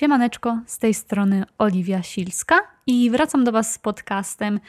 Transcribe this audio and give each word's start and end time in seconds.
Siemaneczko, 0.00 0.58
z 0.66 0.78
tej 0.78 0.94
strony 0.94 1.44
Oliwia 1.58 2.02
Silska 2.02 2.60
i 2.86 3.10
wracam 3.10 3.44
do 3.44 3.52
Was 3.52 3.72
z 3.72 3.78
podcastem. 3.78 4.60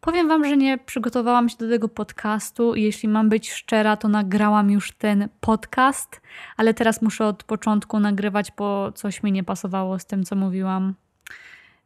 Powiem 0.00 0.28
Wam, 0.28 0.44
że 0.44 0.56
nie 0.56 0.78
przygotowałam 0.78 1.48
się 1.48 1.56
do 1.56 1.68
tego 1.68 1.88
podcastu 1.88 2.74
jeśli 2.74 3.08
mam 3.08 3.28
być 3.28 3.52
szczera, 3.52 3.96
to 3.96 4.08
nagrałam 4.08 4.70
już 4.70 4.92
ten 4.92 5.28
podcast, 5.40 6.20
ale 6.56 6.74
teraz 6.74 7.02
muszę 7.02 7.26
od 7.26 7.44
początku 7.44 8.00
nagrywać, 8.00 8.52
bo 8.56 8.92
coś 8.92 9.22
mi 9.22 9.32
nie 9.32 9.44
pasowało 9.44 9.98
z 9.98 10.06
tym, 10.06 10.24
co 10.24 10.36
mówiłam. 10.36 10.94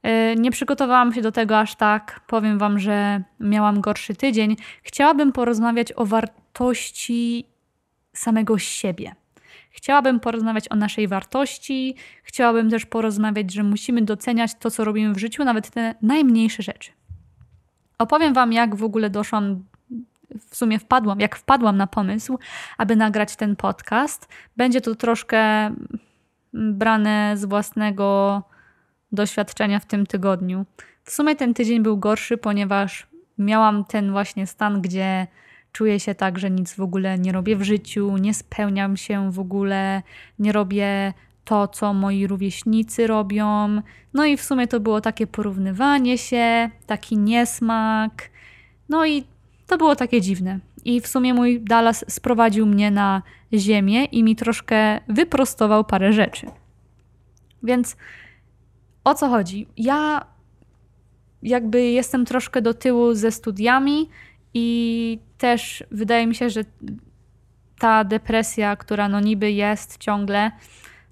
E, 0.03 0.37
nie 0.37 0.51
przygotowałam 0.51 1.13
się 1.13 1.23
do 1.23 1.33
tego 1.33 1.59
aż 1.59 1.75
tak. 1.75 2.21
Powiem 2.27 2.59
Wam, 2.59 2.79
że 2.79 3.23
miałam 3.41 3.81
gorszy 3.81 4.15
tydzień. 4.15 4.57
Chciałabym 4.83 5.33
porozmawiać 5.33 5.93
o 5.93 6.07
wartości 6.07 7.47
samego 8.13 8.59
siebie 8.59 9.15
Chciałabym 9.77 10.21
porozmawiać 10.21 10.69
o 10.73 10.77
naszej 10.77 11.09
wartości, 11.09 11.95
chciałabym 12.23 12.71
też 12.71 12.87
porozmawiać, 12.87 13.53
że 13.53 13.63
musimy 13.63 14.03
doceniać 14.03 14.55
to, 14.55 14.71
co 14.71 14.85
robimy 14.85 15.15
w 15.15 15.19
życiu, 15.19 15.45
nawet 15.45 15.71
te 15.71 15.95
najmniejsze 16.03 16.63
rzeczy. 16.63 16.93
Opowiem 17.99 18.35
Wam, 18.35 18.53
jak 18.53 18.77
w 18.77 18.85
ogóle 18.85 19.11
doszłam, 19.11 19.65
w 20.51 20.57
sumie 20.57 20.79
wpadłam, 20.79 21.21
jak 21.21 21.37
wpadłam 21.37 21.77
na 21.77 21.87
pomysł, 21.87 22.39
aby 22.79 22.97
nagrać 22.97 23.37
ten 23.37 23.57
podcast. 23.57 24.29
Będzie 24.57 24.81
to 24.81 24.95
troszkę 24.95 25.71
brane 26.53 27.33
z 27.37 27.45
własnego 27.45 28.43
doświadczenia 29.13 29.81
w 29.81 29.87
tym 29.87 30.07
tygodniu. 30.07 30.67
W 31.05 31.11
sumie 31.11 31.37
ten 31.37 31.55
tydzień 31.55 31.83
był 31.83 31.99
gorszy, 31.99 32.39
ponieważ 32.39 33.07
miałam 33.39 33.85
ten 33.85 34.13
właśnie 34.13 34.47
stan, 34.47 34.83
gdzie 34.83 35.27
Czuję 35.75 36.01
się 36.01 36.15
tak, 36.15 36.39
że 36.39 36.51
nic 36.51 36.75
w 36.75 36.81
ogóle 36.81 37.19
nie 37.19 37.33
robię 37.33 37.57
w 37.57 37.63
życiu, 37.63 38.17
nie 38.17 38.35
spełniam 38.35 38.97
się 38.97 39.33
w 39.33 39.39
ogóle, 39.39 40.03
nie 40.39 40.53
robię 40.53 41.13
to, 41.45 41.69
co 41.69 41.95
moi 41.95 42.27
rówieśnicy 42.27 43.07
robią. 43.07 43.69
No 44.15 44.25
i 44.25 44.37
w 44.37 44.43
sumie 44.43 44.67
to 44.67 44.81
było 44.81 45.01
takie 45.01 45.27
porównywanie 45.27 46.19
się, 46.19 46.71
taki 46.87 47.19
niesmak. 47.19 48.31
No 48.89 49.07
i 49.07 49.25
to 49.67 49.79
było 49.79 49.97
takie 49.97 50.21
dziwne. 50.21 50.59
I 50.85 51.01
w 51.01 51.07
sumie 51.07 51.35
mój 51.35 51.61
Dallas 51.61 52.05
sprowadził 52.09 52.67
mnie 52.67 52.91
na 52.91 53.23
ziemię 53.55 54.05
i 54.05 54.23
mi 54.23 54.37
troszkę 54.37 55.01
wyprostował 55.09 55.85
parę 55.85 56.13
rzeczy. 56.13 56.47
Więc 57.63 57.97
o 59.05 59.15
co 59.15 59.29
chodzi? 59.29 59.67
Ja 59.77 60.27
jakby 61.43 61.83
jestem 61.83 62.25
troszkę 62.25 62.63
do 62.63 62.75
tyłu 62.75 63.15
ze 63.15 63.31
studiami 63.31 64.09
i 64.55 65.19
też 65.39 65.85
wydaje 65.91 66.27
mi 66.27 66.35
się, 66.35 66.51
że 66.51 66.61
ta 67.79 68.05
depresja, 68.05 68.77
która 68.77 69.09
no 69.09 69.21
niby 69.21 69.53
jest 69.53 69.99
ciągle, 69.99 70.51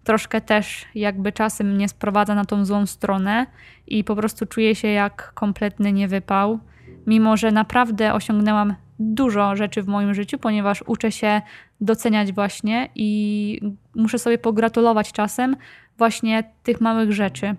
troszkę 0.04 0.40
też 0.40 0.84
jakby 0.94 1.32
czasem 1.32 1.74
mnie 1.74 1.88
sprowadza 1.88 2.34
na 2.34 2.44
tą 2.44 2.64
złą 2.64 2.86
stronę 2.86 3.46
i 3.86 4.04
po 4.04 4.16
prostu 4.16 4.46
czuję 4.46 4.74
się 4.74 4.88
jak 4.88 5.32
kompletny 5.34 5.92
niewypał, 5.92 6.58
mimo 7.06 7.36
że 7.36 7.52
naprawdę 7.52 8.14
osiągnęłam 8.14 8.74
dużo 8.98 9.56
rzeczy 9.56 9.82
w 9.82 9.86
moim 9.86 10.14
życiu, 10.14 10.38
ponieważ 10.38 10.82
uczę 10.86 11.12
się 11.12 11.42
doceniać 11.80 12.32
właśnie 12.32 12.88
i 12.94 13.60
muszę 13.94 14.18
sobie 14.18 14.38
pogratulować 14.38 15.12
czasem 15.12 15.56
właśnie 15.98 16.44
tych 16.62 16.80
małych 16.80 17.12
rzeczy. 17.12 17.54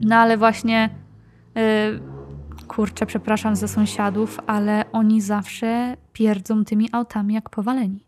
No 0.00 0.16
ale 0.16 0.36
właśnie 0.36 0.90
yy, 1.54 1.62
Kurczę, 2.68 3.06
przepraszam 3.06 3.56
za 3.56 3.68
sąsiadów, 3.68 4.40
ale 4.46 4.84
oni 4.92 5.20
zawsze 5.20 5.96
pierdzą 6.12 6.64
tymi 6.64 6.88
autami 6.92 7.34
jak 7.34 7.50
powaleni. 7.50 8.04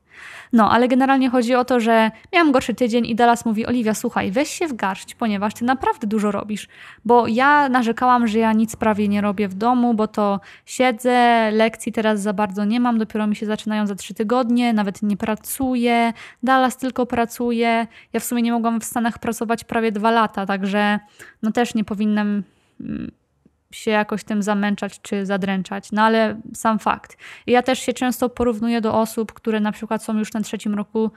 No, 0.53 0.71
ale 0.71 0.89
generalnie 0.89 1.31
chodzi 1.31 1.55
o 1.55 1.65
to, 1.65 1.81
że 1.81 2.11
miałam 2.33 2.53
gorszy 2.53 2.75
tydzień 2.75 3.07
i 3.07 3.15
Dallas 3.15 3.45
mówi: 3.45 3.67
Oliwia, 3.67 3.95
słuchaj, 3.95 4.31
weź 4.31 4.49
się 4.49 4.69
w 4.69 4.75
garść, 4.75 5.15
ponieważ 5.15 5.55
ty 5.55 5.65
naprawdę 5.65 6.07
dużo 6.07 6.31
robisz. 6.31 6.69
Bo 7.05 7.27
ja 7.27 7.69
narzekałam, 7.69 8.27
że 8.27 8.39
ja 8.39 8.53
nic 8.53 8.77
prawie 8.77 9.09
nie 9.09 9.21
robię 9.21 9.49
w 9.49 9.55
domu, 9.55 9.95
bo 9.95 10.09
to 10.09 10.41
siedzę, 10.67 11.51
lekcji 11.51 11.93
teraz 11.93 12.21
za 12.21 12.33
bardzo 12.33 12.65
nie 12.65 12.81
mam, 12.81 12.99
dopiero 12.99 13.27
mi 13.27 13.37
się 13.37 13.47
zaczynają 13.47 13.87
za 13.87 13.95
trzy 13.95 14.15
tygodnie, 14.15 14.73
nawet 14.73 15.03
nie 15.03 15.17
pracuję. 15.17 16.13
Dallas 16.43 16.77
tylko 16.77 17.07
pracuje. 17.07 17.87
Ja 18.13 18.21
w 18.21 18.25
sumie 18.25 18.43
nie 18.43 18.53
mogłam 18.53 18.81
w 18.81 18.85
Stanach 18.85 19.19
pracować 19.19 19.65
prawie 19.65 19.93
dwa 19.93 20.11
lata, 20.11 20.47
także 20.47 20.99
no 21.43 21.53
też 21.53 21.75
nie 21.75 21.85
powinnam 21.85 22.43
mm, 22.81 23.11
się 23.87 23.91
jakoś 23.91 24.25
tym 24.25 24.43
zamęczać 24.43 25.01
czy 25.03 25.27
zadręczać, 25.27 25.93
no 25.93 26.03
ale 26.03 26.41
sam 26.55 26.79
fakt. 26.79 27.17
Ja 27.47 27.63
też 27.63 27.79
się 27.79 27.93
często 27.93 28.29
porównuję 28.29 28.81
do 28.81 29.01
osób, 29.01 29.33
które 29.33 29.61
na 29.61 29.73
przykład 29.73 30.05
są 30.05 30.19
już 30.19 30.33
na 30.33 30.41
trzecim 30.41 30.75
roku 30.75 31.11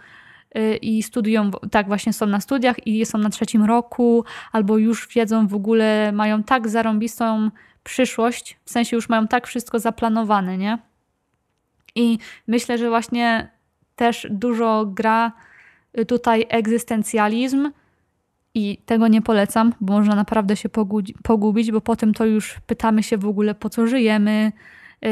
y, 0.58 0.76
i 0.76 1.04
studiują, 1.04 1.52
tak 1.72 1.88
właśnie 1.88 2.14
są 2.14 2.26
na 2.26 2.42
studiach 2.42 2.88
i 2.88 3.06
są 3.06 3.18
na 3.18 3.30
trzecim 3.30 3.64
roku, 3.64 4.26
albo 4.52 4.78
już 4.78 5.08
wiedzą 5.08 5.48
w 5.48 5.56
ogóle, 5.56 6.12
mają 6.12 6.44
tak 6.44 6.70
zarąbistą 6.70 7.52
przyszłość, 7.84 8.58
w 8.66 8.72
sensie 8.72 8.96
już 8.96 9.10
mają 9.10 9.28
tak 9.28 9.48
wszystko 9.48 9.80
zaplanowane, 9.80 10.58
nie? 10.58 10.78
I 11.96 12.18
myślę, 12.48 12.78
że 12.78 12.90
właśnie 12.90 13.50
też 13.96 14.28
dużo 14.30 14.86
gra 14.86 15.32
y, 16.00 16.06
tutaj 16.06 16.46
egzystencjalizm, 16.50 17.72
i 18.54 18.78
tego 18.86 19.08
nie 19.08 19.22
polecam, 19.22 19.74
bo 19.82 19.94
można 19.94 20.16
naprawdę 20.16 20.56
się 20.56 20.70
pogubić, 21.24 21.72
bo 21.72 21.82
potem 21.82 22.14
to 22.14 22.26
już 22.26 22.60
pytamy 22.66 23.04
się 23.04 23.18
w 23.18 23.26
ogóle, 23.26 23.56
po 23.56 23.70
co 23.70 23.88
żyjemy, 23.88 24.52
yy, 25.02 25.10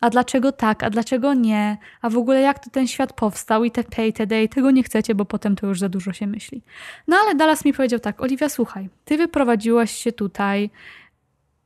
a 0.00 0.10
dlaczego 0.10 0.52
tak, 0.52 0.82
a 0.82 0.90
dlaczego 0.90 1.34
nie, 1.34 1.76
a 2.00 2.10
w 2.10 2.16
ogóle 2.16 2.40
jak 2.40 2.58
to 2.58 2.70
ten 2.70 2.86
świat 2.86 3.12
powstał 3.12 3.64
i 3.64 3.70
te 3.70 4.06
itd. 4.06 4.42
i 4.42 4.48
tego 4.48 4.70
nie 4.70 4.82
chcecie, 4.82 5.14
bo 5.14 5.24
potem 5.24 5.56
to 5.56 5.66
już 5.66 5.78
za 5.78 5.88
dużo 5.88 6.12
się 6.12 6.26
myśli. 6.26 6.62
No 7.08 7.16
ale 7.24 7.34
Dallas 7.34 7.64
mi 7.64 7.72
powiedział 7.72 8.00
tak, 8.00 8.22
Oliwia, 8.22 8.48
słuchaj, 8.48 8.88
ty 9.04 9.16
wyprowadziłaś 9.16 9.90
się 9.90 10.12
tutaj, 10.12 10.70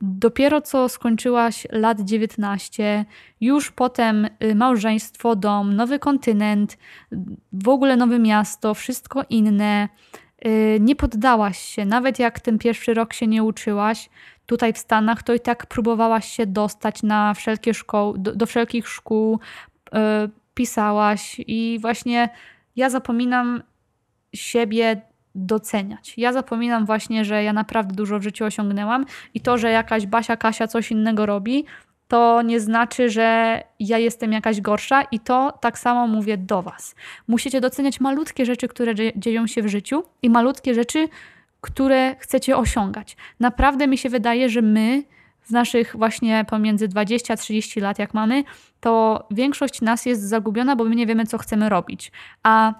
dopiero 0.01 0.61
co 0.61 0.89
skończyłaś 0.89 1.67
lat 1.71 2.01
19, 2.01 3.05
już 3.41 3.71
potem 3.71 4.27
y, 4.43 4.55
małżeństwo, 4.55 5.35
dom, 5.35 5.75
nowy 5.75 5.99
kontynent, 5.99 6.77
w 7.53 7.69
ogóle 7.69 7.95
nowe 7.95 8.19
miasto, 8.19 8.73
wszystko 8.73 9.23
inne, 9.29 9.89
Y, 10.17 10.26
nie 10.79 10.95
poddałaś 10.95 11.59
się, 11.59 11.85
nawet 11.85 12.19
jak 12.19 12.39
ten 12.39 12.57
pierwszy 12.57 12.93
rok 12.93 13.13
się 13.13 13.27
nie 13.27 13.43
uczyłaś 13.43 14.09
tutaj 14.45 14.73
w 14.73 14.77
Stanach, 14.77 15.23
to 15.23 15.33
i 15.33 15.39
tak 15.39 15.65
próbowałaś 15.65 16.31
się 16.31 16.45
dostać 16.45 17.03
na 17.03 17.33
wszelkie 17.33 17.73
szkoły, 17.73 18.19
do, 18.19 18.35
do 18.35 18.45
wszelkich 18.45 18.87
szkół, 18.87 19.39
yy, 19.93 19.99
pisałaś 20.53 21.41
i 21.47 21.77
właśnie 21.81 22.29
ja 22.75 22.89
zapominam 22.89 23.63
siebie 24.33 25.01
doceniać. 25.35 26.13
Ja 26.17 26.33
zapominam 26.33 26.85
właśnie, 26.85 27.25
że 27.25 27.43
ja 27.43 27.53
naprawdę 27.53 27.95
dużo 27.95 28.19
w 28.19 28.23
życiu 28.23 28.45
osiągnęłam 28.45 29.05
i 29.33 29.41
to, 29.41 29.57
że 29.57 29.71
jakaś 29.71 30.05
Basia, 30.05 30.37
Kasia 30.37 30.67
coś 30.67 30.91
innego 30.91 31.25
robi, 31.25 31.65
to 32.07 32.41
nie 32.41 32.59
znaczy, 32.59 33.09
że 33.09 33.61
ja 33.79 33.97
jestem 33.97 34.31
jakaś 34.31 34.61
gorsza 34.61 35.01
i 35.01 35.19
to 35.19 35.57
tak 35.61 35.79
samo 35.79 36.07
mówię 36.07 36.37
do 36.37 36.61
Was. 36.61 36.95
Musicie 37.27 37.61
doceniać 37.61 37.99
malutkie 37.99 38.45
rzeczy, 38.45 38.67
które 38.67 38.93
dzieją 39.15 39.47
się 39.47 39.61
w 39.61 39.67
życiu 39.67 40.03
i 40.21 40.29
malutkie 40.29 40.73
rzeczy, 40.73 41.07
które 41.61 42.15
chcecie 42.19 42.57
osiągać. 42.57 43.17
Naprawdę 43.39 43.87
mi 43.87 43.97
się 43.97 44.09
wydaje, 44.09 44.49
że 44.49 44.61
my 44.61 45.03
w 45.41 45.51
naszych 45.51 45.95
właśnie 45.95 46.45
pomiędzy 46.49 46.87
20 46.87 47.33
a 47.33 47.37
30 47.37 47.79
lat, 47.79 47.99
jak 47.99 48.13
mamy, 48.13 48.43
to 48.79 49.23
większość 49.31 49.81
nas 49.81 50.05
jest 50.05 50.21
zagubiona, 50.21 50.75
bo 50.75 50.83
my 50.83 50.95
nie 50.95 51.05
wiemy, 51.05 51.25
co 51.25 51.37
chcemy 51.37 51.69
robić. 51.69 52.11
A 52.43 52.73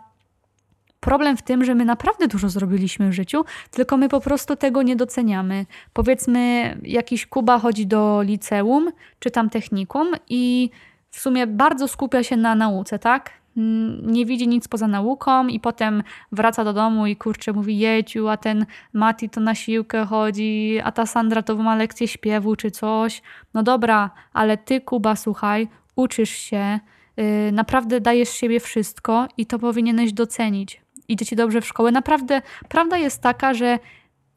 Problem 0.99 1.37
w 1.37 1.41
tym, 1.41 1.65
że 1.65 1.75
my 1.75 1.85
naprawdę 1.85 2.27
dużo 2.27 2.49
zrobiliśmy 2.49 3.09
w 3.09 3.13
życiu, 3.13 3.45
tylko 3.71 3.97
my 3.97 4.09
po 4.09 4.21
prostu 4.21 4.55
tego 4.55 4.81
nie 4.81 4.95
doceniamy. 4.95 5.65
Powiedzmy, 5.93 6.77
jakiś 6.83 7.25
Kuba 7.25 7.59
chodzi 7.59 7.87
do 7.87 8.21
liceum 8.21 8.91
czy 9.19 9.31
tam 9.31 9.49
technikum 9.49 10.07
i 10.29 10.69
w 11.09 11.19
sumie 11.19 11.47
bardzo 11.47 11.87
skupia 11.87 12.23
się 12.23 12.37
na 12.37 12.55
nauce, 12.55 12.99
tak? 12.99 13.31
Nie 14.03 14.25
widzi 14.25 14.47
nic 14.47 14.67
poza 14.67 14.87
nauką 14.87 15.47
i 15.47 15.59
potem 15.59 16.03
wraca 16.31 16.63
do 16.63 16.73
domu 16.73 17.07
i 17.07 17.15
kurczę 17.15 17.53
mówi 17.53 17.77
jeciu, 17.77 18.27
a 18.27 18.37
ten 18.37 18.65
Mati 18.93 19.29
to 19.29 19.41
na 19.41 19.55
siłkę 19.55 20.05
chodzi, 20.05 20.79
a 20.83 20.91
ta 20.91 21.05
Sandra 21.05 21.41
to 21.41 21.55
ma 21.55 21.75
lekcję 21.75 22.07
śpiewu 22.07 22.55
czy 22.55 22.71
coś. 22.71 23.21
No 23.53 23.63
dobra, 23.63 24.09
ale 24.33 24.57
ty 24.57 24.81
Kuba 24.81 25.15
słuchaj, 25.15 25.67
uczysz 25.95 26.29
się, 26.29 26.79
yy, 27.17 27.51
naprawdę 27.51 28.01
dajesz 28.01 28.29
siebie 28.29 28.59
wszystko 28.59 29.27
i 29.37 29.45
to 29.45 29.59
powinieneś 29.59 30.13
docenić 30.13 30.81
idzie 31.07 31.25
ci 31.25 31.35
dobrze 31.35 31.61
w 31.61 31.67
szkołę. 31.67 31.91
Naprawdę 31.91 32.41
prawda 32.69 32.97
jest 32.97 33.21
taka, 33.21 33.53
że 33.53 33.79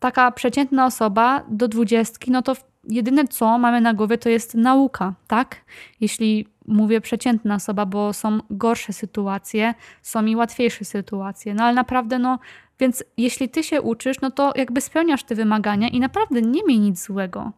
taka 0.01 0.31
przeciętna 0.31 0.87
osoba 0.87 1.45
do 1.49 1.69
dwudziestki, 1.69 2.31
no 2.31 2.43
to 2.43 2.57
jedyne 2.85 3.29
co 3.29 3.59
mamy 3.59 3.81
na 3.81 3.95
głowie 3.95 4.19
to 4.19 4.29
jest 4.29 4.55
nauka, 4.55 5.15
tak? 5.27 5.57
Jeśli 6.01 6.47
mówię 6.67 7.01
przeciętna 7.01 7.55
osoba, 7.55 7.87
bo 7.87 8.13
są 8.13 8.39
gorsze 8.51 8.93
sytuacje, 8.93 9.75
są 10.03 10.25
i 10.27 10.37
łatwiejsze 10.37 10.85
sytuacje. 10.85 11.55
No 11.55 11.65
ale 11.65 11.75
naprawdę, 11.75 12.19
no, 12.19 12.39
więc 12.81 13.05
jeśli 13.17 13.49
ty 13.49 13.63
się 13.63 13.83
uczysz, 13.83 14.21
no 14.21 14.31
to 14.31 14.53
jakby 14.57 14.81
spełniasz 14.81 15.25
te 15.25 15.35
wymagania 15.35 15.89
i 15.89 16.01
naprawdę 16.01 16.43
nie 16.43 16.65
miej 16.65 16.79
nic 16.79 17.05
złego. 17.05 17.53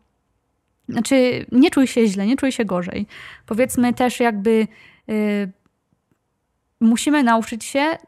Znaczy, 0.88 1.46
nie 1.52 1.70
czuj 1.70 1.86
się 1.86 2.06
źle, 2.06 2.26
nie 2.26 2.36
czuj 2.36 2.52
się 2.52 2.64
gorzej. 2.64 3.06
Powiedzmy 3.46 3.94
też 3.94 4.20
jakby 4.20 4.66
yy, 5.06 5.52
musimy 6.80 7.22
nauczyć 7.22 7.64
się 7.64 7.98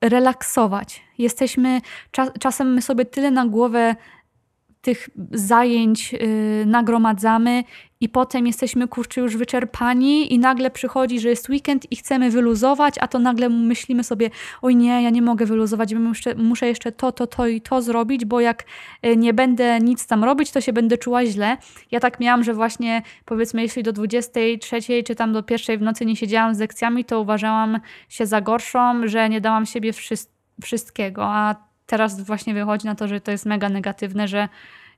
relaksować. 0.00 1.02
Jesteśmy, 1.18 1.80
czas, 2.10 2.30
czasem 2.40 2.74
my 2.74 2.82
sobie 2.82 3.04
tyle 3.04 3.30
na 3.30 3.46
głowę 3.46 3.96
tych 4.86 5.08
zajęć 5.32 6.12
yy, 6.12 6.18
nagromadzamy 6.66 7.64
i 8.00 8.08
potem 8.08 8.46
jesteśmy 8.46 8.88
kurczę 8.88 9.20
już 9.20 9.36
wyczerpani 9.36 10.34
i 10.34 10.38
nagle 10.38 10.70
przychodzi, 10.70 11.20
że 11.20 11.28
jest 11.28 11.48
weekend 11.48 11.92
i 11.92 11.96
chcemy 11.96 12.30
wyluzować, 12.30 12.94
a 13.00 13.08
to 13.08 13.18
nagle 13.18 13.48
myślimy 13.48 14.04
sobie, 14.04 14.30
oj 14.62 14.76
nie, 14.76 15.02
ja 15.02 15.10
nie 15.10 15.22
mogę 15.22 15.46
wyluzować, 15.46 15.94
muszę, 15.94 16.34
muszę 16.34 16.66
jeszcze 16.66 16.92
to, 16.92 17.12
to, 17.12 17.26
to 17.26 17.46
i 17.46 17.60
to 17.60 17.82
zrobić, 17.82 18.24
bo 18.24 18.40
jak 18.40 18.64
y, 19.06 19.16
nie 19.16 19.34
będę 19.34 19.80
nic 19.80 20.06
tam 20.06 20.24
robić, 20.24 20.50
to 20.50 20.60
się 20.60 20.72
będę 20.72 20.98
czuła 20.98 21.24
źle. 21.24 21.56
Ja 21.90 22.00
tak 22.00 22.20
miałam, 22.20 22.44
że 22.44 22.54
właśnie 22.54 23.02
powiedzmy, 23.24 23.62
jeśli 23.62 23.82
do 23.82 23.92
23 23.92 25.02
czy 25.06 25.14
tam 25.14 25.32
do 25.32 25.42
pierwszej 25.42 25.78
w 25.78 25.82
nocy 25.82 26.06
nie 26.06 26.16
siedziałam 26.16 26.54
z 26.54 26.58
lekcjami, 26.58 27.04
to 27.04 27.20
uważałam 27.20 27.80
się 28.08 28.26
za 28.26 28.40
gorszą, 28.40 29.08
że 29.08 29.28
nie 29.28 29.40
dałam 29.40 29.66
siebie 29.66 29.92
wszystkiego, 30.62 31.24
a 31.24 31.65
teraz 31.86 32.20
właśnie 32.20 32.54
wychodzi 32.54 32.86
na 32.86 32.94
to, 32.94 33.08
że 33.08 33.20
to 33.20 33.30
jest 33.30 33.46
mega 33.46 33.68
negatywne, 33.68 34.28
że 34.28 34.48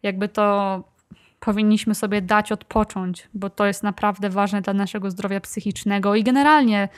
jakby 0.03 0.29
to 0.29 0.85
powinniśmy 1.41 1.95
sobie 1.95 2.23
dać 2.23 2.53
odpocząć, 2.53 3.29
bo 3.35 3.51
to 3.51 3.67
jest 3.67 3.83
naprawdę 3.83 4.31
ważne 4.31 4.63
dla 4.63 4.73
naszego 4.73 5.11
zdrowia 5.11 5.41
psychicznego 5.41 6.15
i 6.15 6.25
generalnie 6.25 6.89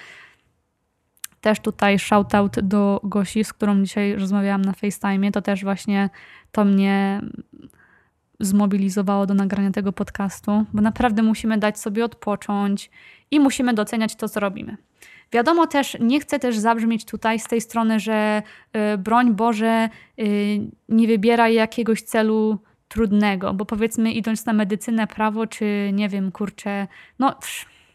też 1.41 1.61
tutaj 1.61 1.99
shoutout 1.99 2.61
do 2.61 3.01
Gosi, 3.05 3.45
z 3.45 3.53
którą 3.53 3.83
dzisiaj 3.83 4.17
rozmawiałam 4.17 4.63
na 4.63 4.73
FaceTime. 4.73 5.33
To 5.33 5.43
też 5.43 5.65
właśnie 5.65 6.11
to 6.53 6.65
mnie 6.65 7.21
zmobilizowało 8.41 9.27
do 9.27 9.35
nagrania 9.35 9.71
tego 9.71 9.93
podcastu, 9.93 10.65
bo 10.73 10.83
naprawdę 10.83 11.23
musimy 11.23 11.59
dać 11.59 11.81
sobie 11.81 12.05
odpocząć 12.05 12.91
i 13.31 13.41
musimy 13.41 13.75
doceniać 13.75 14.17
to, 14.17 14.29
co 14.29 14.41
robimy. 14.41 14.77
Wiadomo 15.33 15.67
też, 15.67 15.97
nie 16.01 16.21
chcę 16.21 16.39
też 16.39 16.59
zabrzmieć 16.59 17.05
tutaj 17.05 17.39
z 17.39 17.45
tej 17.45 17.61
strony, 17.61 18.01
że 18.01 18.43
y, 18.95 18.99
broń 18.99 19.35
Boże, 19.35 19.89
y, 20.19 20.61
nie 20.89 21.07
wybieraj 21.07 21.55
jakiegoś 21.55 22.03
celu 22.03 22.59
trudnego, 22.89 23.55
bo 23.55 23.65
powiedzmy 23.65 24.13
idąc 24.13 24.47
na 24.47 24.53
medycynę, 24.53 25.07
prawo, 25.07 25.47
czy 25.47 25.91
nie 25.93 26.09
wiem, 26.09 26.33
kurczę, 26.33 26.87
no 27.19 27.35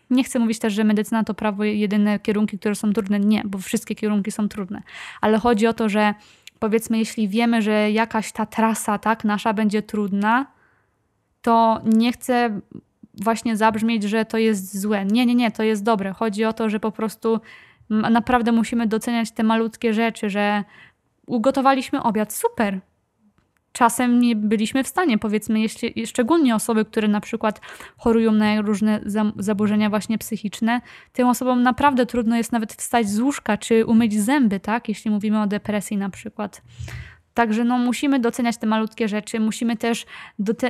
nie 0.09 0.23
chcę 0.23 0.39
mówić 0.39 0.59
też, 0.59 0.73
że 0.73 0.83
medycyna 0.83 1.23
to 1.23 1.33
prawo 1.33 1.63
jedyne 1.63 2.19
kierunki, 2.19 2.59
które 2.59 2.75
są 2.75 2.93
trudne. 2.93 3.19
Nie, 3.19 3.41
bo 3.45 3.57
wszystkie 3.57 3.95
kierunki 3.95 4.31
są 4.31 4.49
trudne. 4.49 4.81
Ale 5.21 5.37
chodzi 5.39 5.67
o 5.67 5.73
to, 5.73 5.89
że 5.89 6.13
powiedzmy, 6.59 6.97
jeśli 6.97 7.27
wiemy, 7.27 7.61
że 7.61 7.91
jakaś 7.91 8.31
ta 8.31 8.45
trasa, 8.45 8.97
tak, 8.97 9.23
nasza 9.23 9.53
będzie 9.53 9.81
trudna, 9.81 10.45
to 11.41 11.81
nie 11.85 12.11
chcę 12.11 12.61
właśnie 13.23 13.57
zabrzmieć, 13.57 14.03
że 14.03 14.25
to 14.25 14.37
jest 14.37 14.79
złe. 14.79 15.05
Nie, 15.05 15.25
nie, 15.25 15.35
nie, 15.35 15.51
to 15.51 15.63
jest 15.63 15.83
dobre. 15.83 16.13
Chodzi 16.13 16.45
o 16.45 16.53
to, 16.53 16.69
że 16.69 16.79
po 16.79 16.91
prostu 16.91 17.39
naprawdę 17.89 18.51
musimy 18.51 18.87
doceniać 18.87 19.31
te 19.31 19.43
malutkie 19.43 19.93
rzeczy, 19.93 20.29
że 20.29 20.63
ugotowaliśmy 21.25 22.03
obiad, 22.03 22.33
super, 22.33 22.79
czasem 23.75 24.19
nie 24.19 24.35
byliśmy 24.35 24.83
w 24.83 24.87
stanie, 24.87 25.17
powiedzmy, 25.17 25.59
jeśli, 25.59 26.07
szczególnie 26.07 26.55
osoby, 26.55 26.85
które 26.85 27.07
na 27.07 27.21
przykład 27.21 27.61
chorują 27.97 28.31
na 28.31 28.61
różne 28.61 29.01
zaburzenia 29.37 29.89
właśnie 29.89 30.17
psychiczne, 30.17 30.81
tym 31.13 31.27
osobom 31.27 31.63
naprawdę 31.63 32.05
trudno 32.05 32.37
jest 32.37 32.51
nawet 32.51 32.73
wstać 32.73 33.09
z 33.09 33.19
łóżka 33.19 33.57
czy 33.57 33.85
umyć 33.85 34.21
zęby, 34.21 34.59
tak? 34.59 34.89
Jeśli 34.89 35.11
mówimy 35.11 35.41
o 35.41 35.47
depresji 35.47 35.97
na 35.97 36.09
przykład. 36.09 36.61
Także 37.33 37.63
no, 37.63 37.77
musimy 37.77 38.19
doceniać 38.19 38.57
te 38.57 38.67
malutkie 38.67 39.07
rzeczy, 39.07 39.39
musimy 39.39 39.77
też 39.77 40.05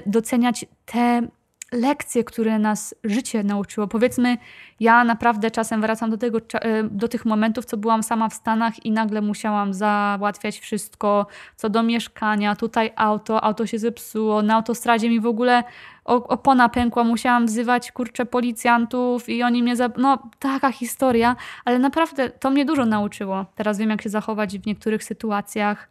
doceniać 0.06 0.66
te 0.86 1.28
lekcje, 1.76 2.24
które 2.24 2.60
nas 2.60 2.96
życie 3.04 3.44
nauczyło. 3.44 3.88
Powiedzmy, 3.88 4.38
ja 4.80 5.04
naprawdę 5.04 5.52
czasem 5.52 5.82
wracam 5.82 6.10
do, 6.10 6.18
tego, 6.18 6.38
e, 6.54 6.84
do 6.84 7.08
tych 7.08 7.26
momentów, 7.26 7.66
co 7.66 7.78
byłam 7.78 8.04
sama 8.04 8.30
w 8.30 8.34
Stanach 8.34 8.86
i 8.86 8.92
nagle 8.92 9.22
musiałam 9.22 9.74
załatwiać 9.74 10.60
wszystko, 10.60 11.28
co 11.56 11.70
do 11.70 11.84
mieszkania, 11.84 12.56
tutaj 12.56 12.92
auto, 12.96 13.44
auto 13.44 13.68
się 13.68 13.80
zepsuło, 13.80 14.42
na 14.42 14.56
autostradzie 14.56 15.10
mi 15.10 15.20
w 15.20 15.26
ogóle 15.26 15.64
opona 16.06 16.70
pękła, 16.70 17.04
musiałam 17.04 17.46
wzywać, 17.46 17.92
kurczę, 17.92 18.26
policjantów 18.26 19.30
i 19.30 19.44
oni 19.44 19.64
mnie... 19.64 19.76
Za... 19.76 19.90
No, 19.98 20.30
taka 20.40 20.72
historia, 20.72 21.36
ale 21.66 21.80
naprawdę 21.80 22.30
to 22.30 22.50
mnie 22.50 22.66
dużo 22.66 22.86
nauczyło. 22.86 23.46
Teraz 23.56 23.78
wiem, 23.78 23.90
jak 23.90 24.02
się 24.02 24.10
zachować 24.10 24.60
w 24.60 24.66
niektórych 24.66 25.04
sytuacjach. 25.04 25.90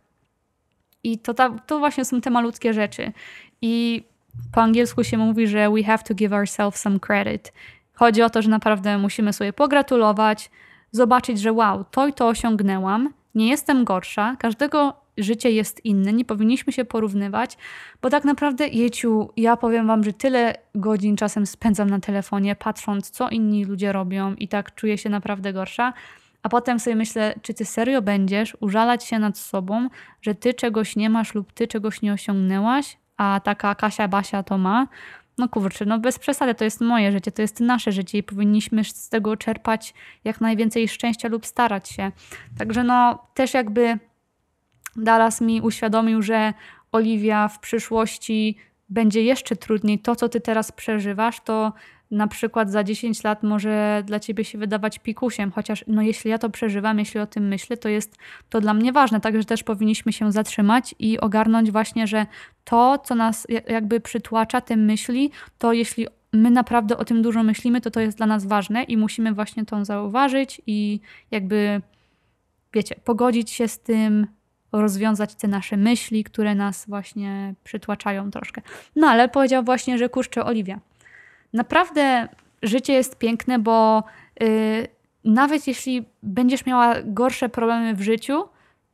I 1.04 1.18
to, 1.18 1.34
ta, 1.34 1.50
to 1.50 1.78
właśnie 1.78 2.04
są 2.04 2.20
te 2.20 2.30
malutkie 2.30 2.72
rzeczy. 2.72 3.12
I 3.62 4.04
po 4.52 4.62
angielsku 4.62 5.04
się 5.04 5.18
mówi, 5.18 5.46
że 5.46 5.70
we 5.70 5.82
have 5.82 6.02
to 6.02 6.14
give 6.14 6.32
ourselves 6.32 6.80
some 6.80 7.00
credit. 7.00 7.52
Chodzi 7.94 8.22
o 8.22 8.30
to, 8.30 8.42
że 8.42 8.50
naprawdę 8.50 8.98
musimy 8.98 9.32
sobie 9.32 9.52
pogratulować, 9.52 10.50
zobaczyć, 10.90 11.40
że 11.40 11.52
wow, 11.52 11.84
to 11.90 12.08
i 12.08 12.12
to 12.12 12.28
osiągnęłam, 12.28 13.12
nie 13.34 13.48
jestem 13.48 13.84
gorsza, 13.84 14.36
każdego 14.38 15.04
życie 15.18 15.50
jest 15.50 15.84
inne, 15.84 16.12
nie 16.12 16.24
powinniśmy 16.24 16.72
się 16.72 16.84
porównywać, 16.84 17.56
bo 18.02 18.10
tak 18.10 18.24
naprawdę, 18.24 18.68
jeciu, 18.68 19.30
ja 19.36 19.56
powiem 19.56 19.86
wam, 19.86 20.04
że 20.04 20.12
tyle 20.12 20.54
godzin 20.74 21.16
czasem 21.16 21.46
spędzam 21.46 21.90
na 21.90 22.00
telefonie, 22.00 22.56
patrząc, 22.56 23.10
co 23.10 23.28
inni 23.28 23.64
ludzie 23.64 23.92
robią 23.92 24.34
i 24.34 24.48
tak 24.48 24.74
czuję 24.74 24.98
się 24.98 25.10
naprawdę 25.10 25.52
gorsza. 25.52 25.92
A 26.42 26.48
potem 26.48 26.80
sobie 26.80 26.96
myślę, 26.96 27.34
czy 27.42 27.54
ty 27.54 27.64
serio 27.64 28.02
będziesz 28.02 28.56
użalać 28.60 29.04
się 29.04 29.18
nad 29.18 29.38
sobą, 29.38 29.88
że 30.22 30.34
ty 30.34 30.54
czegoś 30.54 30.96
nie 30.96 31.10
masz 31.10 31.34
lub 31.34 31.52
ty 31.52 31.68
czegoś 31.68 32.02
nie 32.02 32.12
osiągnęłaś, 32.12 32.96
a 33.16 33.40
taka 33.44 33.74
Kasia 33.74 34.08
Basia 34.08 34.42
to 34.42 34.58
ma. 34.58 34.86
No 35.38 35.48
kurczę, 35.48 35.84
no 35.84 35.98
bez 35.98 36.18
przesady, 36.18 36.54
to 36.54 36.64
jest 36.64 36.80
moje 36.80 37.12
życie, 37.12 37.32
to 37.32 37.42
jest 37.42 37.60
nasze 37.60 37.92
życie 37.92 38.18
i 38.18 38.22
powinniśmy 38.22 38.84
z 38.84 39.08
tego 39.08 39.36
czerpać 39.36 39.94
jak 40.24 40.40
najwięcej 40.40 40.88
szczęścia 40.88 41.28
lub 41.28 41.46
starać 41.46 41.88
się. 41.88 42.12
Także 42.58 42.84
no 42.84 43.26
też 43.34 43.54
jakby 43.54 43.98
Dallas 44.96 45.40
mi 45.40 45.60
uświadomił, 45.60 46.22
że 46.22 46.54
Oliwia 46.92 47.48
w 47.48 47.58
przyszłości 47.58 48.56
będzie 48.88 49.22
jeszcze 49.22 49.56
trudniej. 49.56 49.98
To, 49.98 50.16
co 50.16 50.28
ty 50.28 50.40
teraz 50.40 50.72
przeżywasz, 50.72 51.40
to 51.40 51.72
na 52.14 52.26
przykład 52.26 52.70
za 52.70 52.84
10 52.84 53.24
lat 53.24 53.42
może 53.42 54.02
dla 54.06 54.20
ciebie 54.20 54.44
się 54.44 54.58
wydawać 54.58 54.98
pikusiem, 54.98 55.50
chociaż 55.52 55.84
no 55.86 56.02
jeśli 56.02 56.30
ja 56.30 56.38
to 56.38 56.50
przeżywam, 56.50 56.98
jeśli 56.98 57.20
o 57.20 57.26
tym 57.26 57.48
myślę, 57.48 57.76
to 57.76 57.88
jest 57.88 58.16
to 58.48 58.60
dla 58.60 58.74
mnie 58.74 58.92
ważne. 58.92 59.20
Także 59.20 59.44
też 59.44 59.62
powinniśmy 59.62 60.12
się 60.12 60.32
zatrzymać 60.32 60.94
i 60.98 61.20
ogarnąć 61.20 61.70
właśnie, 61.70 62.06
że 62.06 62.26
to, 62.64 62.98
co 62.98 63.14
nas 63.14 63.46
jakby 63.68 64.00
przytłacza, 64.00 64.60
te 64.60 64.76
myśli, 64.76 65.30
to 65.58 65.72
jeśli 65.72 66.06
my 66.32 66.50
naprawdę 66.50 66.96
o 66.96 67.04
tym 67.04 67.22
dużo 67.22 67.42
myślimy, 67.42 67.80
to 67.80 67.90
to 67.90 68.00
jest 68.00 68.16
dla 68.16 68.26
nas 68.26 68.46
ważne 68.46 68.82
i 68.82 68.96
musimy 68.96 69.32
właśnie 69.32 69.64
to 69.64 69.84
zauważyć 69.84 70.62
i 70.66 71.00
jakby, 71.30 71.80
wiecie, 72.72 72.94
pogodzić 73.04 73.50
się 73.50 73.68
z 73.68 73.78
tym, 73.78 74.26
rozwiązać 74.72 75.34
te 75.34 75.48
nasze 75.48 75.76
myśli, 75.76 76.24
które 76.24 76.54
nas 76.54 76.84
właśnie 76.88 77.54
przytłaczają 77.64 78.30
troszkę. 78.30 78.62
No 78.96 79.06
ale 79.06 79.28
powiedział 79.28 79.64
właśnie, 79.64 79.98
że 79.98 80.08
kurczę, 80.08 80.44
Oliwia, 80.44 80.80
naprawdę 81.54 82.28
życie 82.62 82.92
jest 82.92 83.18
piękne, 83.18 83.58
bo 83.58 84.04
yy, 84.40 84.48
nawet 85.24 85.66
jeśli 85.66 86.04
będziesz 86.22 86.66
miała 86.66 86.94
gorsze 87.04 87.48
problemy 87.48 87.94
w 87.94 88.02
życiu, 88.02 88.44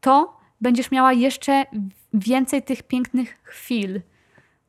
to 0.00 0.40
będziesz 0.60 0.90
miała 0.90 1.12
jeszcze 1.12 1.64
więcej 2.14 2.62
tych 2.62 2.82
pięknych 2.82 3.38
chwil. 3.42 4.00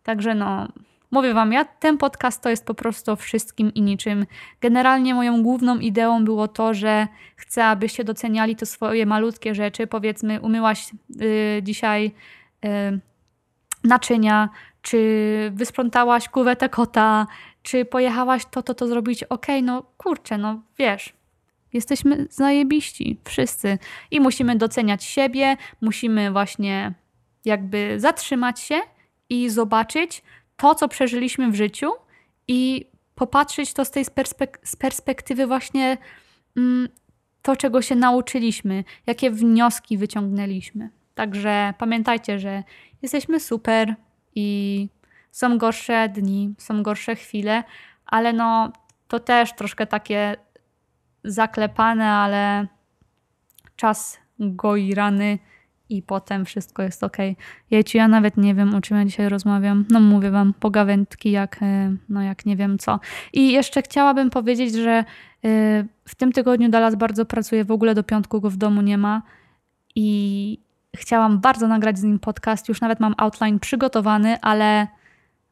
Także 0.03 0.35
no, 0.35 0.67
mówię 1.11 1.33
wam, 1.33 1.53
ja 1.53 1.65
ten 1.65 1.97
podcast 1.97 2.41
to 2.41 2.49
jest 2.49 2.65
po 2.65 2.73
prostu 2.73 3.15
wszystkim 3.15 3.73
i 3.73 3.81
niczym. 3.81 4.25
Generalnie 4.61 5.13
moją 5.13 5.43
główną 5.43 5.79
ideą 5.79 6.25
było 6.25 6.47
to, 6.47 6.73
że 6.73 7.07
chcę, 7.35 7.65
abyście 7.65 8.03
doceniali 8.03 8.55
to 8.55 8.65
swoje 8.65 9.05
malutkie 9.05 9.55
rzeczy. 9.55 9.87
Powiedzmy, 9.87 10.41
umyłaś 10.41 10.91
yy, 11.09 11.63
dzisiaj 11.63 12.11
yy, 12.63 12.99
naczynia, 13.83 14.49
czy 14.81 15.51
wysprzątałaś 15.53 16.29
kuwetę 16.29 16.69
kota, 16.69 17.27
czy 17.63 17.85
pojechałaś 17.85 18.45
to, 18.51 18.63
to, 18.63 18.73
to 18.73 18.87
zrobić, 18.87 19.23
okej, 19.23 19.55
okay, 19.55 19.61
no 19.61 19.83
kurczę, 19.97 20.37
no 20.37 20.61
wiesz, 20.77 21.13
jesteśmy 21.73 22.27
zajebiści, 22.29 23.19
wszyscy. 23.23 23.77
I 24.11 24.19
musimy 24.19 24.55
doceniać 24.55 25.03
siebie, 25.03 25.57
musimy 25.81 26.31
właśnie 26.31 26.93
jakby 27.45 27.99
zatrzymać 27.99 28.59
się 28.59 28.79
i 29.29 29.49
zobaczyć 29.49 30.23
to, 30.57 30.75
co 30.75 30.87
przeżyliśmy 30.87 31.51
w 31.51 31.55
życiu 31.55 31.91
i 32.47 32.85
popatrzeć 33.15 33.73
to 33.73 33.85
z 33.85 33.91
tej 33.91 34.05
perspek 34.05 34.59
z 34.63 34.75
perspektywy 34.75 35.47
właśnie 35.47 35.97
mm, 36.57 36.89
to, 37.41 37.55
czego 37.55 37.81
się 37.81 37.95
nauczyliśmy, 37.95 38.83
jakie 39.07 39.31
wnioski 39.31 39.97
wyciągnęliśmy. 39.97 40.89
Także 41.15 41.73
pamiętajcie, 41.77 42.39
że 42.39 42.63
jesteśmy 43.01 43.39
super 43.39 43.95
i 44.35 44.87
są 45.31 45.57
gorsze 45.57 46.09
dni, 46.09 46.55
są 46.57 46.83
gorsze 46.83 47.15
chwile, 47.15 47.63
ale 48.05 48.33
no 48.33 48.71
to 49.07 49.19
też 49.19 49.53
troszkę 49.53 49.87
takie 49.87 50.35
zaklepane, 51.23 52.09
ale 52.09 52.67
czas 53.75 54.19
goi 54.39 54.93
rany 54.93 55.39
i 55.89 56.01
potem 56.01 56.45
wszystko 56.45 56.83
jest 56.83 57.03
ok. 57.03 57.17
Jejciu, 57.71 57.97
ja 57.97 58.07
nawet 58.07 58.37
nie 58.37 58.55
wiem, 58.55 58.75
o 58.75 58.81
czym 58.81 58.97
ja 58.97 59.05
dzisiaj 59.05 59.29
rozmawiam. 59.29 59.85
No 59.89 59.99
mówię 59.99 60.31
wam, 60.31 60.53
pogawędki 60.53 61.31
jak, 61.31 61.57
e, 61.61 61.95
no 62.09 62.21
jak 62.21 62.45
nie 62.45 62.55
wiem 62.55 62.77
co. 62.77 62.99
I 63.33 63.51
jeszcze 63.51 63.81
chciałabym 63.81 64.29
powiedzieć, 64.29 64.73
że 64.75 64.91
e, 64.91 65.03
w 66.07 66.15
tym 66.15 66.31
tygodniu 66.31 66.69
Dallas 66.69 66.95
bardzo 66.95 67.25
pracuje, 67.25 67.65
w 67.65 67.71
ogóle 67.71 67.95
do 67.95 68.03
piątku 68.03 68.41
go 68.41 68.49
w 68.49 68.57
domu 68.57 68.81
nie 68.81 68.97
ma 68.97 69.21
i 69.95 70.57
chciałam 70.95 71.39
bardzo 71.39 71.67
nagrać 71.67 71.99
z 71.99 72.03
nim 72.03 72.19
podcast. 72.19 72.69
Już 72.69 72.81
nawet 72.81 72.99
mam 72.99 73.13
outline 73.17 73.59
przygotowany, 73.59 74.41
ale 74.41 74.87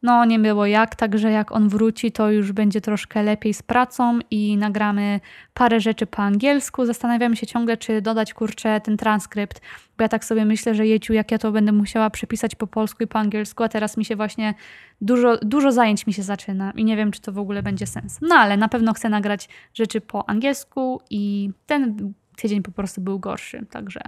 no 0.03 0.25
nie 0.25 0.39
było 0.39 0.65
jak, 0.65 0.95
także 0.95 1.31
jak 1.31 1.51
on 1.51 1.69
wróci, 1.69 2.11
to 2.11 2.31
już 2.31 2.51
będzie 2.51 2.81
troszkę 2.81 3.23
lepiej 3.23 3.53
z 3.53 3.63
pracą 3.63 4.19
i 4.31 4.57
nagramy 4.57 5.19
parę 5.53 5.79
rzeczy 5.79 6.05
po 6.05 6.17
angielsku. 6.17 6.85
Zastanawiam 6.85 7.35
się 7.35 7.47
ciągle, 7.47 7.77
czy 7.77 8.01
dodać 8.01 8.33
kurczę 8.33 8.81
ten 8.81 8.97
transkrypt, 8.97 9.61
bo 9.97 10.03
ja 10.03 10.09
tak 10.09 10.25
sobie 10.25 10.45
myślę, 10.45 10.75
że 10.75 10.87
jeciu, 10.87 11.13
jak 11.13 11.31
ja 11.31 11.37
to 11.37 11.51
będę 11.51 11.71
musiała 11.71 12.09
przepisać 12.09 12.55
po 12.55 12.67
polsku 12.67 13.03
i 13.03 13.07
po 13.07 13.19
angielsku, 13.19 13.63
a 13.63 13.69
teraz 13.69 13.97
mi 13.97 14.05
się 14.05 14.15
właśnie 14.15 14.53
dużo, 15.01 15.37
dużo 15.37 15.71
zajęć 15.71 16.07
mi 16.07 16.13
się 16.13 16.23
zaczyna 16.23 16.71
i 16.71 16.85
nie 16.85 16.97
wiem, 16.97 17.11
czy 17.11 17.21
to 17.21 17.31
w 17.31 17.39
ogóle 17.39 17.63
będzie 17.63 17.87
sens. 17.87 18.19
No 18.21 18.35
ale 18.35 18.57
na 18.57 18.67
pewno 18.69 18.93
chcę 18.93 19.09
nagrać 19.09 19.49
rzeczy 19.73 20.01
po 20.01 20.29
angielsku 20.29 21.01
i 21.09 21.49
ten 21.65 22.13
tydzień 22.37 22.61
po 22.61 22.71
prostu 22.71 23.01
był 23.01 23.19
gorszy, 23.19 23.65
także 23.71 24.01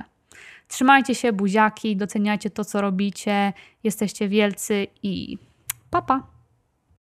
trzymajcie 0.68 1.16
się, 1.16 1.34
buziaki, 1.34 1.98
doceniajcie 1.98 2.50
to, 2.50 2.66
co 2.66 2.82
robicie, 2.82 3.54
jesteście 3.84 4.28
wielcy 4.28 4.88
i 5.04 5.38
Papa. 5.92 6.31